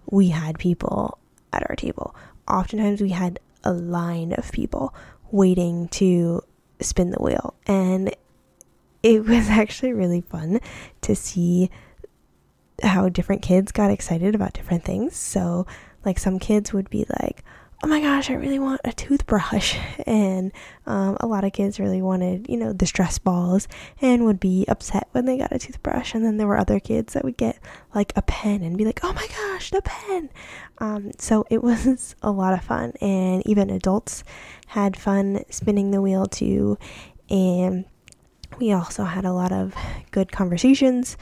we 0.06 0.30
had 0.30 0.60
people 0.60 1.18
at 1.52 1.70
our 1.70 1.76
table. 1.76 2.16
Oftentimes, 2.48 3.02
we 3.02 3.10
had 3.10 3.40
a 3.64 3.72
line 3.72 4.34
of 4.38 4.52
people 4.52 4.94
waiting 5.32 5.88
to 5.90 6.42
spin 6.80 7.12
the 7.12 7.22
wheel, 7.22 7.54
and 7.66 8.14
it 9.02 9.26
was 9.28 9.50
actually 9.50 9.94
really 9.94 10.22
fun 10.22 10.60
to 11.02 11.16
see 11.16 11.70
how 12.82 13.08
different 13.08 13.42
kids 13.42 13.72
got 13.72 13.92
excited 13.92 14.36
about 14.36 14.54
different 14.54 14.84
things. 14.84 15.16
So, 15.16 15.66
like, 16.04 16.20
some 16.20 16.40
kids 16.40 16.74
would 16.74 16.90
be 16.90 17.06
like, 17.22 17.44
oh 17.84 17.88
my 17.88 18.00
gosh, 18.00 18.30
I 18.30 18.36
really 18.36 18.60
want 18.60 18.80
a 18.86 18.94
toothbrush. 18.94 19.78
And 20.06 20.52
um, 20.86 21.18
a 21.22 21.28
lot 21.28 21.44
of 21.44 21.54
kids 21.54 21.80
really 21.80 22.02
wanted, 22.02 22.48
you 22.50 22.58
know, 22.58 22.74
the 22.74 22.86
stress 22.86 23.18
balls 23.20 23.68
and 24.02 24.26
would 24.26 24.40
be 24.40 24.66
upset 24.68 25.08
when 25.12 25.26
they 25.26 25.38
got 25.38 25.52
a 25.52 25.60
toothbrush. 25.60 26.14
And 26.14 26.26
then 26.26 26.38
there 26.38 26.48
were 26.48 26.58
other 26.58 26.80
kids 26.80 27.14
that 27.14 27.24
would 27.24 27.38
get 27.38 27.58
like 27.96 28.12
a 28.16 28.22
pen 28.22 28.64
and 28.64 28.78
be 28.78 28.86
like, 28.86 29.00
oh 29.04 29.14
my 29.14 29.28
gosh, 29.28 29.72
the 29.72 29.82
pen. 29.82 30.30
Um, 30.80 31.12
so 31.18 31.46
it 31.50 31.64
was 31.64 32.16
a 32.22 32.32
lot 32.32 32.54
of 32.54 32.64
fun. 32.64 32.94
And 33.02 33.46
even 33.46 33.70
adults 33.70 34.24
had 34.68 34.98
fun 34.98 35.44
spinning 35.50 35.92
the 35.92 36.02
wheel 36.02 36.26
too. 36.26 36.78
And 37.30 37.86
we 38.60 38.72
also 38.72 39.04
had 39.04 39.26
a 39.26 39.34
lot 39.34 39.52
of 39.52 39.74
good 40.12 40.32
conversations. 40.32 41.18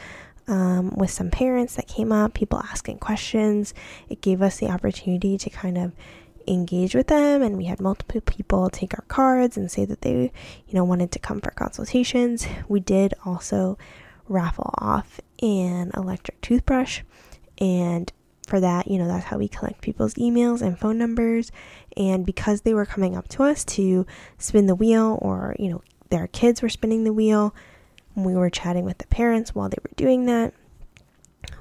Um, 0.48 0.90
with 0.98 1.12
some 1.12 1.30
parents 1.30 1.76
that 1.76 1.88
came 1.88 2.12
up, 2.12 2.34
people 2.34 2.60
asking 2.60 2.98
questions. 2.98 3.74
It 4.10 4.22
gave 4.22 4.42
us 4.42 4.58
the 4.58 4.70
opportunity 4.70 5.38
to 5.38 5.50
kind 5.50 5.78
of 5.78 5.94
engage 6.48 6.96
with 6.96 7.08
them 7.08 7.42
and 7.42 7.58
we 7.58 7.66
had 7.66 7.80
multiple 7.80 8.22
people 8.22 8.70
take 8.70 8.94
our 8.94 9.06
cards 9.08 9.58
and 9.58 9.72
say 9.72 9.86
that 9.86 10.02
they 10.02 10.32
you 10.68 10.74
know 10.74 10.84
wanted 10.84 11.12
to 11.12 11.20
come 11.20 11.42
for 11.42 11.52
consultations. 11.52 12.48
We 12.68 12.80
did 12.80 13.14
also 13.26 13.78
raffle 14.28 14.74
off 14.78 15.20
an 15.42 15.92
electric 15.96 16.40
toothbrush 16.42 17.02
and 17.60 18.12
for 18.48 18.60
that 18.60 18.88
you 18.88 18.98
know 18.98 19.08
that's 19.08 19.26
how 19.26 19.38
we 19.38 19.48
collect 19.48 19.82
people's 19.82 20.16
emails 20.16 20.62
and 20.62 20.78
phone 20.78 20.98
numbers. 20.98 21.52
And 21.98 22.26
because 22.26 22.62
they 22.62 22.74
were 22.74 22.86
coming 22.86 23.16
up 23.16 23.28
to 23.30 23.44
us 23.44 23.64
to 23.66 24.06
spin 24.38 24.68
the 24.68 24.76
wheel 24.76 25.18
or 25.22 25.56
you 25.60 25.70
know 25.70 25.82
their 26.10 26.28
kids 26.28 26.62
were 26.62 26.70
spinning 26.70 27.04
the 27.04 27.14
wheel 27.14 27.54
we 28.16 28.36
were 28.36 28.50
chatting 28.50 28.86
with 28.86 28.98
the 28.98 29.08
parents 29.08 29.56
while 29.56 29.70
they 29.70 29.78
were 29.82 29.92
doing 29.96 30.26
that, 30.26 30.54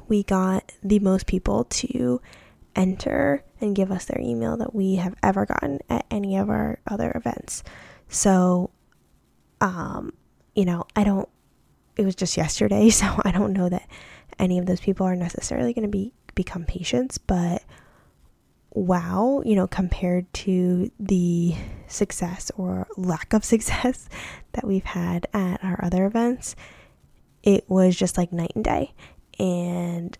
we 0.09 0.23
got 0.23 0.73
the 0.83 0.99
most 0.99 1.27
people 1.27 1.65
to 1.65 2.21
enter 2.77 3.45
and 3.61 3.75
give 3.77 3.91
us 3.91 4.07
their 4.07 4.21
email 4.21 4.57
that 4.57 4.75
we 4.75 4.97
have 4.97 5.15
ever 5.23 5.47
gotten 5.47 5.81
at 5.89 6.07
any 6.11 6.37
of 6.37 6.49
our 6.49 6.79
other 6.87 7.13
events. 7.15 7.63
So, 8.09 8.71
um, 9.61 10.13
you 10.55 10.65
know, 10.65 10.85
I 10.97 11.05
don't, 11.05 11.29
it 11.97 12.05
was 12.05 12.15
just 12.15 12.37
yesterday, 12.37 12.91
so 12.91 13.07
I 13.25 13.31
don't 13.31 13.53
know 13.53 13.69
that 13.69 13.89
any 14.39 14.59
of 14.59 14.67
those 14.67 14.81
people 14.81 15.07
are 15.07 15.17
necessarily 15.17 15.73
going 15.73 15.87
to 15.87 15.91
be 15.91 16.13
become 16.35 16.65
patients, 16.65 17.19
but 17.19 17.63
wow, 18.71 19.43
you 19.45 19.57
know, 19.57 19.67
compared 19.67 20.33
to 20.33 20.91
the 20.99 21.55
success 21.87 22.51
or 22.57 22.87
lack 22.97 23.33
of 23.33 23.45
success 23.55 24.09
that 24.53 24.67
we've 24.67 24.85
had 24.85 25.27
at 25.35 25.63
our 25.63 25.79
other 25.83 26.07
events, 26.07 26.57
it 27.43 27.69
was 27.69 27.97
just 27.97 28.17
like 28.17 28.33
night 28.33 28.53
and 28.55 28.65
day. 28.65 28.93
And 29.39 30.17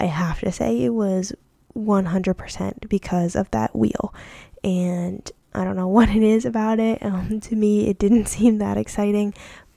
I 0.00 0.06
have 0.06 0.40
to 0.40 0.50
say, 0.50 0.82
it 0.82 0.94
was 0.94 1.32
100% 1.76 2.88
because 2.88 3.36
of 3.36 3.50
that 3.50 3.74
wheel. 3.74 4.14
And 4.62 5.30
I 5.54 5.64
don't 5.64 5.76
know 5.76 5.88
what 5.88 6.08
it 6.08 6.22
is 6.22 6.44
about 6.44 6.78
it. 6.80 7.02
Um, 7.02 7.40
to 7.40 7.56
me, 7.56 7.88
it 7.88 7.98
didn't 7.98 8.26
seem 8.28 8.58
that 8.58 8.76
exciting, 8.76 9.34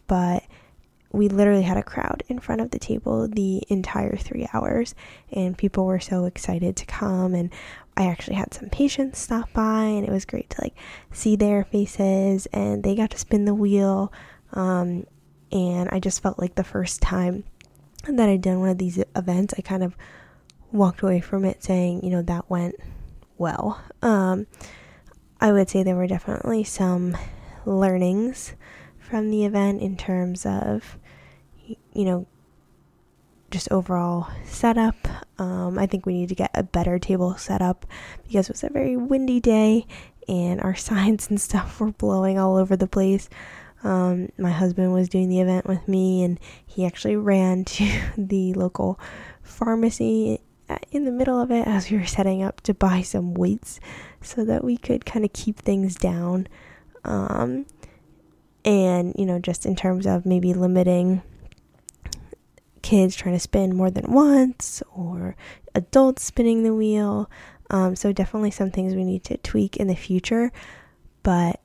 but 0.08 0.44
we 1.12 1.30
literally 1.30 1.64
had 1.64 1.78
a 1.78 1.84
crowd 1.84 2.24
in 2.28 2.40
front 2.40 2.60
of 2.60 2.72
the 2.72 2.80
table 2.80 3.28
the 3.28 3.64
entire 3.70 4.18
three 4.18 4.48
hours, 4.54 4.94
and 5.32 5.58
people 5.58 5.86
were 5.86 6.00
so 6.00 6.26
excited 6.26 6.76
to 6.76 6.86
come. 6.86 7.34
And 7.34 7.54
I 7.96 8.08
actually 8.08 8.36
had 8.36 8.54
some 8.54 8.70
patients 8.70 9.20
stop 9.20 9.52
by, 9.54 9.84
and 9.84 10.06
it 10.06 10.12
was 10.12 10.26
great 10.26 10.50
to 10.52 10.62
like 10.62 10.76
see 11.12 11.38
their 11.38 11.64
faces, 11.64 12.48
and 12.48 12.84
they 12.84 12.96
got 12.96 13.12
to 13.12 13.18
spin 13.18 13.46
the 13.46 13.54
wheel. 13.54 14.12
Um, 14.52 15.06
and 15.52 15.90
I 15.90 16.00
just 16.00 16.22
felt 16.22 16.38
like 16.38 16.56
the 16.56 16.64
first 16.66 17.02
time 17.02 17.46
that 18.08 18.28
I'd 18.28 18.42
done 18.42 18.60
one 18.60 18.70
of 18.70 18.78
these 18.78 19.02
events, 19.16 19.54
I 19.58 19.62
kind 19.62 19.84
of 19.84 19.96
walked 20.72 21.02
away 21.02 21.20
from 21.20 21.46
it 21.46 21.64
saying, 21.64 22.04
you 22.04 22.10
know, 22.10 22.22
that 22.24 22.50
went 22.50 22.76
well. 23.38 23.82
Um, 24.02 24.48
I 25.40 25.52
would 25.52 25.70
say 25.70 25.84
there 25.84 25.96
were 25.96 26.08
definitely 26.08 26.64
some 26.64 27.18
learnings 27.66 28.54
from 29.00 29.30
the 29.30 29.46
event 29.46 29.82
in 29.82 29.98
terms 29.98 30.46
of, 30.46 30.98
you 31.68 32.06
know, 32.06 32.28
just 33.52 33.72
overall 33.72 34.28
setup. 34.44 34.96
Um, 35.38 35.78
I 35.78 35.86
think 35.86 36.06
we 36.06 36.14
need 36.14 36.30
to 36.30 36.36
get 36.36 36.52
a 36.54 36.64
better 36.64 37.00
table 37.00 37.36
set 37.38 37.62
up 37.62 37.86
because 38.28 38.50
it 38.50 38.54
was 38.54 38.64
a 38.64 38.70
very 38.70 38.98
windy 38.98 39.40
day 39.40 39.86
and 40.28 40.62
our 40.62 40.76
signs 40.90 41.30
and 41.30 41.40
stuff 41.40 41.80
were 41.80 41.92
blowing 41.92 42.40
all 42.40 42.58
over 42.58 42.76
the 42.76 42.88
place. 42.88 43.30
Um, 43.84 44.30
my 44.38 44.52
husband 44.52 44.94
was 44.94 45.10
doing 45.10 45.30
the 45.30 45.42
event 45.42 45.68
with 45.68 45.88
me 45.88 46.24
and 46.24 46.40
he 46.66 46.86
actually 46.86 47.16
ran 47.16 47.66
to 47.66 47.88
the 48.18 48.54
local 48.54 49.00
pharmacy 49.42 50.42
in 50.92 51.06
the 51.06 51.12
middle 51.12 51.40
of 51.40 51.52
it 51.52 51.68
as 51.68 51.90
we 51.90 51.98
were 51.98 52.06
setting 52.06 52.42
up 52.42 52.62
to 52.62 52.74
buy 52.74 53.02
some 53.02 53.34
weights 53.34 53.80
so 54.22 54.44
that 54.46 54.64
we 54.64 54.78
could 54.78 55.06
kind 55.06 55.26
of 55.26 55.34
keep 55.34 55.60
things 55.60 55.96
down. 55.96 56.48
Um, 57.04 57.66
and, 58.64 59.14
you 59.18 59.26
know, 59.26 59.40
just 59.40 59.66
in 59.66 59.76
terms 59.76 60.08
of 60.08 60.26
maybe 60.26 60.54
limiting 60.54 61.22
kids 62.82 63.16
trying 63.16 63.36
to 63.36 63.40
spin 63.40 63.76
more 63.76 63.92
than 63.92 64.12
once 64.12 64.82
or 64.94 65.36
adults 65.74 66.24
spinning 66.24 66.64
the 66.64 66.74
wheel. 66.74 67.30
Um, 67.70 67.96
so, 67.96 68.12
definitely 68.12 68.52
some 68.52 68.72
things 68.72 68.94
we 68.94 69.04
need 69.04 69.24
to 69.26 69.38
tweak 69.38 69.78
in 69.78 69.88
the 69.88 69.96
future. 69.96 70.52
But 71.24 71.62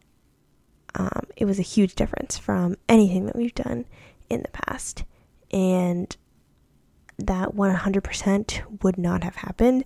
um, 0.95 1.27
it 1.37 1.45
was 1.45 1.59
a 1.59 1.63
huge 1.63 1.95
difference 1.95 2.39
from 2.39 2.77
anything 2.89 3.27
that 3.27 3.37
we've 3.37 3.55
done 3.55 3.85
in 4.29 4.43
the 4.43 4.49
past. 4.49 5.05
And 5.53 6.15
that 7.27 7.55
100% 7.55 8.83
would 8.83 8.99
not 8.99 9.25
have 9.25 9.37
happened 9.37 9.85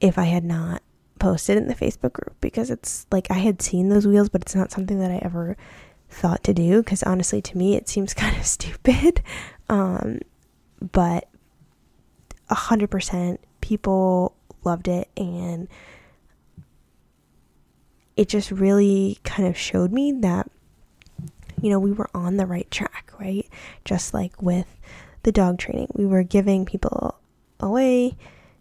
if 0.00 0.18
I 0.18 0.24
had 0.24 0.44
not 0.44 0.82
posted 1.18 1.56
in 1.56 1.68
the 1.68 1.74
Facebook 1.74 2.12
group 2.12 2.34
because 2.40 2.70
it's 2.70 3.06
like 3.12 3.30
I 3.30 3.38
had 3.38 3.62
seen 3.62 3.88
those 3.88 4.06
wheels, 4.06 4.28
but 4.28 4.42
it's 4.42 4.54
not 4.54 4.72
something 4.72 4.98
that 4.98 5.10
I 5.10 5.18
ever 5.22 5.56
thought 6.08 6.42
to 6.44 6.52
do 6.52 6.82
because 6.82 7.02
honestly, 7.04 7.40
to 7.40 7.56
me, 7.56 7.76
it 7.76 7.88
seems 7.88 8.14
kind 8.14 8.36
of 8.36 8.44
stupid. 8.44 9.22
Um, 9.68 10.20
but 10.80 11.28
100% 12.50 13.38
people 13.60 14.34
loved 14.64 14.88
it 14.88 15.08
and 15.16 15.68
it 18.16 18.28
just 18.28 18.50
really 18.50 19.18
kind 19.24 19.48
of 19.48 19.56
showed 19.56 19.92
me 19.92 20.12
that 20.12 20.50
you 21.60 21.70
know 21.70 21.78
we 21.78 21.92
were 21.92 22.10
on 22.14 22.36
the 22.36 22.46
right 22.46 22.70
track 22.70 23.12
right 23.18 23.48
just 23.84 24.12
like 24.12 24.40
with 24.42 24.66
the 25.22 25.32
dog 25.32 25.58
training. 25.58 25.88
We 25.94 26.06
were 26.06 26.22
giving 26.22 26.64
people 26.64 27.18
away, 27.60 28.16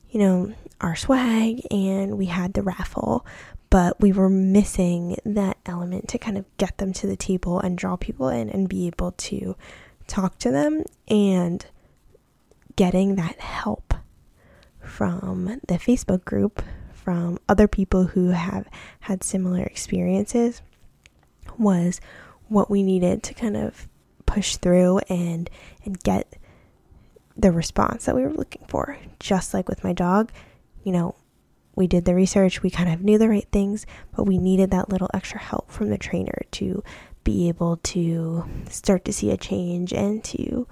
you 0.09 0.19
know, 0.19 0.53
our 0.79 0.95
swag 0.95 1.61
and 1.71 2.17
we 2.17 2.25
had 2.25 2.53
the 2.53 2.63
raffle, 2.63 3.25
but 3.69 3.99
we 3.99 4.11
were 4.11 4.29
missing 4.29 5.17
that 5.25 5.57
element 5.65 6.07
to 6.09 6.17
kind 6.17 6.37
of 6.37 6.45
get 6.57 6.77
them 6.77 6.93
to 6.93 7.07
the 7.07 7.15
table 7.15 7.59
and 7.59 7.77
draw 7.77 7.95
people 7.95 8.29
in 8.29 8.49
and 8.49 8.67
be 8.67 8.87
able 8.87 9.11
to 9.13 9.55
talk 10.07 10.37
to 10.39 10.51
them 10.51 10.83
and 11.07 11.65
getting 12.75 13.15
that 13.15 13.39
help 13.39 13.93
from 14.83 15.59
the 15.67 15.75
Facebook 15.75 16.25
group 16.25 16.61
from 16.91 17.39
other 17.47 17.67
people 17.67 18.05
who 18.05 18.29
have 18.29 18.67
had 19.01 19.23
similar 19.23 19.63
experiences 19.63 20.61
was 21.57 22.01
what 22.47 22.69
we 22.69 22.83
needed 22.83 23.23
to 23.23 23.33
kind 23.33 23.55
of 23.55 23.87
push 24.25 24.55
through 24.57 24.99
and 25.09 25.49
and 25.83 25.99
get 26.03 26.37
the 27.35 27.51
response 27.51 28.05
that 28.05 28.15
we 28.15 28.23
were 28.23 28.33
looking 28.33 28.65
for. 28.67 28.97
Just 29.19 29.53
like 29.53 29.69
with 29.69 29.83
my 29.83 29.93
dog, 29.93 30.31
you 30.83 30.91
know, 30.91 31.15
we 31.75 31.87
did 31.87 32.05
the 32.05 32.15
research, 32.15 32.61
we 32.61 32.69
kind 32.69 32.91
of 32.91 33.01
knew 33.01 33.17
the 33.17 33.29
right 33.29 33.47
things, 33.51 33.85
but 34.15 34.25
we 34.25 34.37
needed 34.37 34.71
that 34.71 34.89
little 34.89 35.09
extra 35.13 35.39
help 35.39 35.71
from 35.71 35.89
the 35.89 35.97
trainer 35.97 36.41
to 36.51 36.83
be 37.23 37.47
able 37.47 37.77
to 37.77 38.45
start 38.69 39.05
to 39.05 39.13
see 39.13 39.31
a 39.31 39.37
change 39.37 39.93
and 39.93 40.23
to 40.23 40.67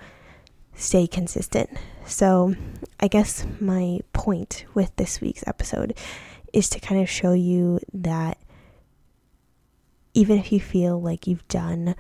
stay 0.74 1.08
consistent. 1.08 1.70
So, 2.06 2.56
I 3.00 3.08
guess 3.08 3.46
my 3.60 4.00
point 4.14 4.66
with 4.74 4.96
this 4.96 5.22
week's 5.22 5.44
episode 5.48 5.98
is 6.54 6.70
to 6.70 6.80
kind 6.80 7.02
of 7.02 7.10
show 7.10 7.34
you 7.34 7.80
that 7.94 8.38
even 10.14 10.38
if 10.38 10.52
you 10.52 10.60
feel 10.60 11.00
like 11.00 11.28
you've 11.28 11.48
done 11.48 11.96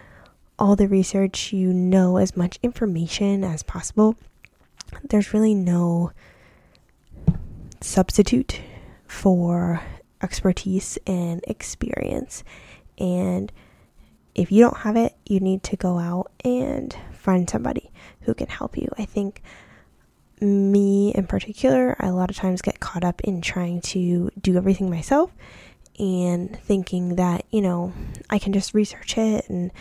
all 0.57 0.75
the 0.75 0.87
research, 0.87 1.53
you 1.53 1.71
know 1.71 2.17
as 2.17 2.35
much 2.35 2.59
information 2.63 3.43
as 3.43 3.63
possible, 3.63 4.17
there's 5.03 5.33
really 5.33 5.55
no 5.55 6.11
substitute 7.81 8.61
for 9.07 9.81
expertise 10.21 10.97
and 11.07 11.43
experience. 11.47 12.43
And 12.97 13.51
if 14.35 14.51
you 14.51 14.61
don't 14.63 14.77
have 14.77 14.95
it, 14.95 15.15
you 15.25 15.39
need 15.39 15.63
to 15.63 15.75
go 15.75 15.97
out 15.97 16.31
and 16.43 16.95
find 17.11 17.49
somebody 17.49 17.91
who 18.21 18.33
can 18.33 18.47
help 18.47 18.77
you. 18.77 18.87
I 18.97 19.05
think 19.05 19.41
me 20.41 21.11
in 21.13 21.27
particular, 21.27 21.95
I 21.99 22.07
a 22.07 22.13
lot 22.13 22.29
of 22.29 22.35
times 22.35 22.61
get 22.61 22.79
caught 22.79 23.03
up 23.03 23.21
in 23.21 23.41
trying 23.41 23.81
to 23.81 24.29
do 24.39 24.57
everything 24.57 24.89
myself 24.89 25.31
and 25.97 26.57
thinking 26.59 27.15
that, 27.15 27.45
you 27.51 27.61
know, 27.61 27.93
I 28.29 28.39
can 28.39 28.53
just 28.53 28.73
research 28.73 29.17
it 29.17 29.49
and 29.49 29.71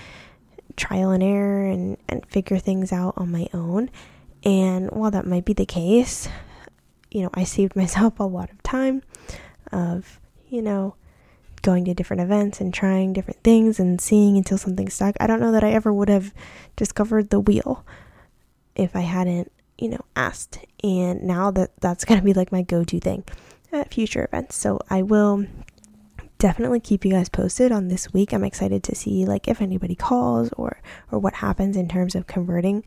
trial 0.77 1.11
and 1.11 1.23
error 1.23 1.67
and, 1.67 1.97
and 2.09 2.27
figure 2.27 2.59
things 2.59 2.93
out 2.93 3.15
on 3.17 3.31
my 3.31 3.49
own. 3.55 3.91
And 4.45 4.91
while 4.91 5.11
that 5.11 5.27
might 5.27 5.45
be 5.45 5.53
the 5.53 5.67
case, 5.67 6.29
you 7.11 7.23
know, 7.23 7.31
I 7.35 7.45
saved 7.45 7.75
myself 7.75 8.21
a 8.21 8.25
lot 8.25 8.51
of 8.51 8.63
time 8.63 9.03
of, 9.73 10.21
you 10.49 10.63
know, 10.63 10.95
going 11.63 11.85
to 11.85 11.95
different 11.95 12.23
events 12.23 12.61
and 12.61 12.73
trying 12.73 13.13
different 13.13 13.43
things 13.43 13.81
and 13.81 14.01
seeing 14.01 14.37
until 14.37 14.59
something 14.59 14.89
stuck. 14.89 15.17
I 15.21 15.27
don't 15.27 15.41
know 15.41 15.53
that 15.53 15.65
I 15.65 15.73
ever 15.73 15.93
would 15.93 16.09
have 16.09 16.33
discovered 16.77 17.31
the 17.31 17.41
wheel 17.41 17.85
if 18.77 18.95
I 18.95 19.01
hadn't, 19.01 19.51
you 19.77 19.89
know, 19.89 20.05
asked. 20.15 20.59
And 20.85 21.23
now 21.23 21.51
that 21.51 21.73
that's 21.81 22.05
going 22.05 22.21
to 22.21 22.25
be 22.25 22.33
like 22.33 22.53
my 22.53 22.63
go-to 22.63 23.01
thing 23.01 23.25
at 23.73 23.93
future 23.93 24.25
events. 24.25 24.57
So 24.57 24.79
I 24.89 25.03
will 25.03 25.47
definitely 26.39 26.81
keep 26.81 27.05
you 27.05 27.11
guys 27.11 27.29
posted 27.29 27.73
on 27.73 27.89
this 27.89 28.13
week. 28.13 28.33
I'm 28.33 28.45
excited 28.45 28.85
to 28.85 28.95
see 28.95 29.27
like 29.27 29.49
if 29.49 29.61
anybody 29.61 29.97
calls 29.97 30.51
or 30.57 30.81
or 31.11 31.19
what 31.19 31.35
happens 31.35 31.77
in 31.77 31.89
terms 31.89 32.15
of 32.15 32.29
converting 32.29 32.85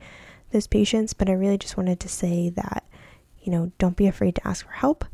those 0.52 0.68
patients, 0.68 1.14
but 1.14 1.30
I 1.30 1.34
really 1.34 1.58
just 1.58 1.78
wanted 1.78 2.00
to 2.02 2.10
say 2.10 2.50
that, 2.50 2.86
you 3.42 3.52
know, 3.52 3.72
don't 3.78 3.98
be 3.98 4.08
afraid 4.08 4.36
to 4.36 4.48
ask 4.48 4.66
for 4.66 4.72
help. 4.72 5.06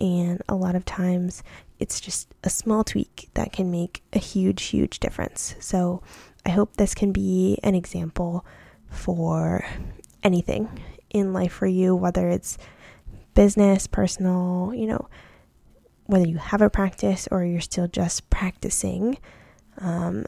And 0.00 0.42
a 0.48 0.54
lot 0.54 0.74
of 0.74 0.84
times 0.84 1.42
it's 1.78 2.00
just 2.00 2.28
a 2.44 2.50
small 2.50 2.84
tweak 2.84 3.30
that 3.34 3.52
can 3.52 3.70
make 3.70 4.02
a 4.12 4.18
huge, 4.18 4.64
huge 4.64 5.00
difference. 5.00 5.54
So 5.60 6.02
I 6.46 6.50
hope 6.50 6.76
this 6.76 6.94
can 6.94 7.12
be 7.12 7.58
an 7.62 7.74
example 7.74 8.44
for 8.90 9.66
anything 10.22 10.68
in 11.10 11.32
life 11.32 11.52
for 11.52 11.66
you, 11.66 11.94
whether 11.94 12.28
it's 12.28 12.58
business, 13.34 13.86
personal, 13.86 14.72
you 14.74 14.86
know, 14.86 15.08
whether 16.06 16.26
you 16.26 16.38
have 16.38 16.62
a 16.62 16.70
practice 16.70 17.28
or 17.30 17.44
you're 17.44 17.60
still 17.60 17.86
just 17.86 18.28
practicing. 18.30 19.18
Um, 19.78 20.26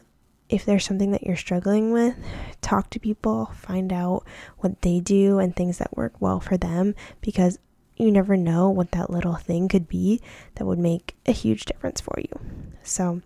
if 0.51 0.65
there's 0.65 0.85
something 0.85 1.11
that 1.11 1.23
you're 1.23 1.37
struggling 1.37 1.91
with, 1.91 2.15
talk 2.61 2.89
to 2.91 2.99
people, 2.99 3.51
find 3.55 3.91
out 3.91 4.25
what 4.59 4.81
they 4.81 4.99
do 4.99 5.39
and 5.39 5.55
things 5.55 5.77
that 5.77 5.95
work 5.97 6.13
well 6.19 6.39
for 6.39 6.57
them 6.57 6.93
because 7.21 7.57
you 7.97 8.11
never 8.11 8.35
know 8.35 8.69
what 8.69 8.91
that 8.91 9.09
little 9.09 9.35
thing 9.35 9.67
could 9.67 9.87
be 9.87 10.21
that 10.55 10.65
would 10.65 10.79
make 10.79 11.15
a 11.25 11.31
huge 11.31 11.65
difference 11.65 12.01
for 12.01 12.19
you. 12.19 12.39
So 12.83 13.21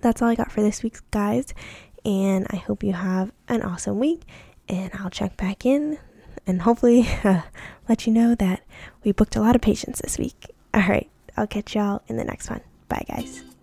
that's 0.00 0.22
all 0.22 0.28
I 0.28 0.34
got 0.34 0.52
for 0.52 0.62
this 0.62 0.82
week, 0.82 0.98
guys. 1.10 1.52
And 2.04 2.46
I 2.50 2.56
hope 2.56 2.84
you 2.84 2.92
have 2.92 3.32
an 3.48 3.62
awesome 3.62 3.98
week. 3.98 4.22
And 4.68 4.90
I'll 4.94 5.10
check 5.10 5.36
back 5.36 5.66
in 5.66 5.98
and 6.46 6.62
hopefully 6.62 7.08
uh, 7.24 7.42
let 7.88 8.06
you 8.06 8.12
know 8.12 8.34
that 8.36 8.62
we 9.02 9.12
booked 9.12 9.36
a 9.36 9.40
lot 9.40 9.56
of 9.56 9.62
patients 9.62 10.00
this 10.00 10.18
week. 10.18 10.46
All 10.72 10.82
right, 10.82 11.10
I'll 11.36 11.46
catch 11.46 11.74
y'all 11.74 12.02
in 12.06 12.16
the 12.16 12.24
next 12.24 12.50
one. 12.50 12.60
Bye, 12.88 13.04
guys. 13.08 13.53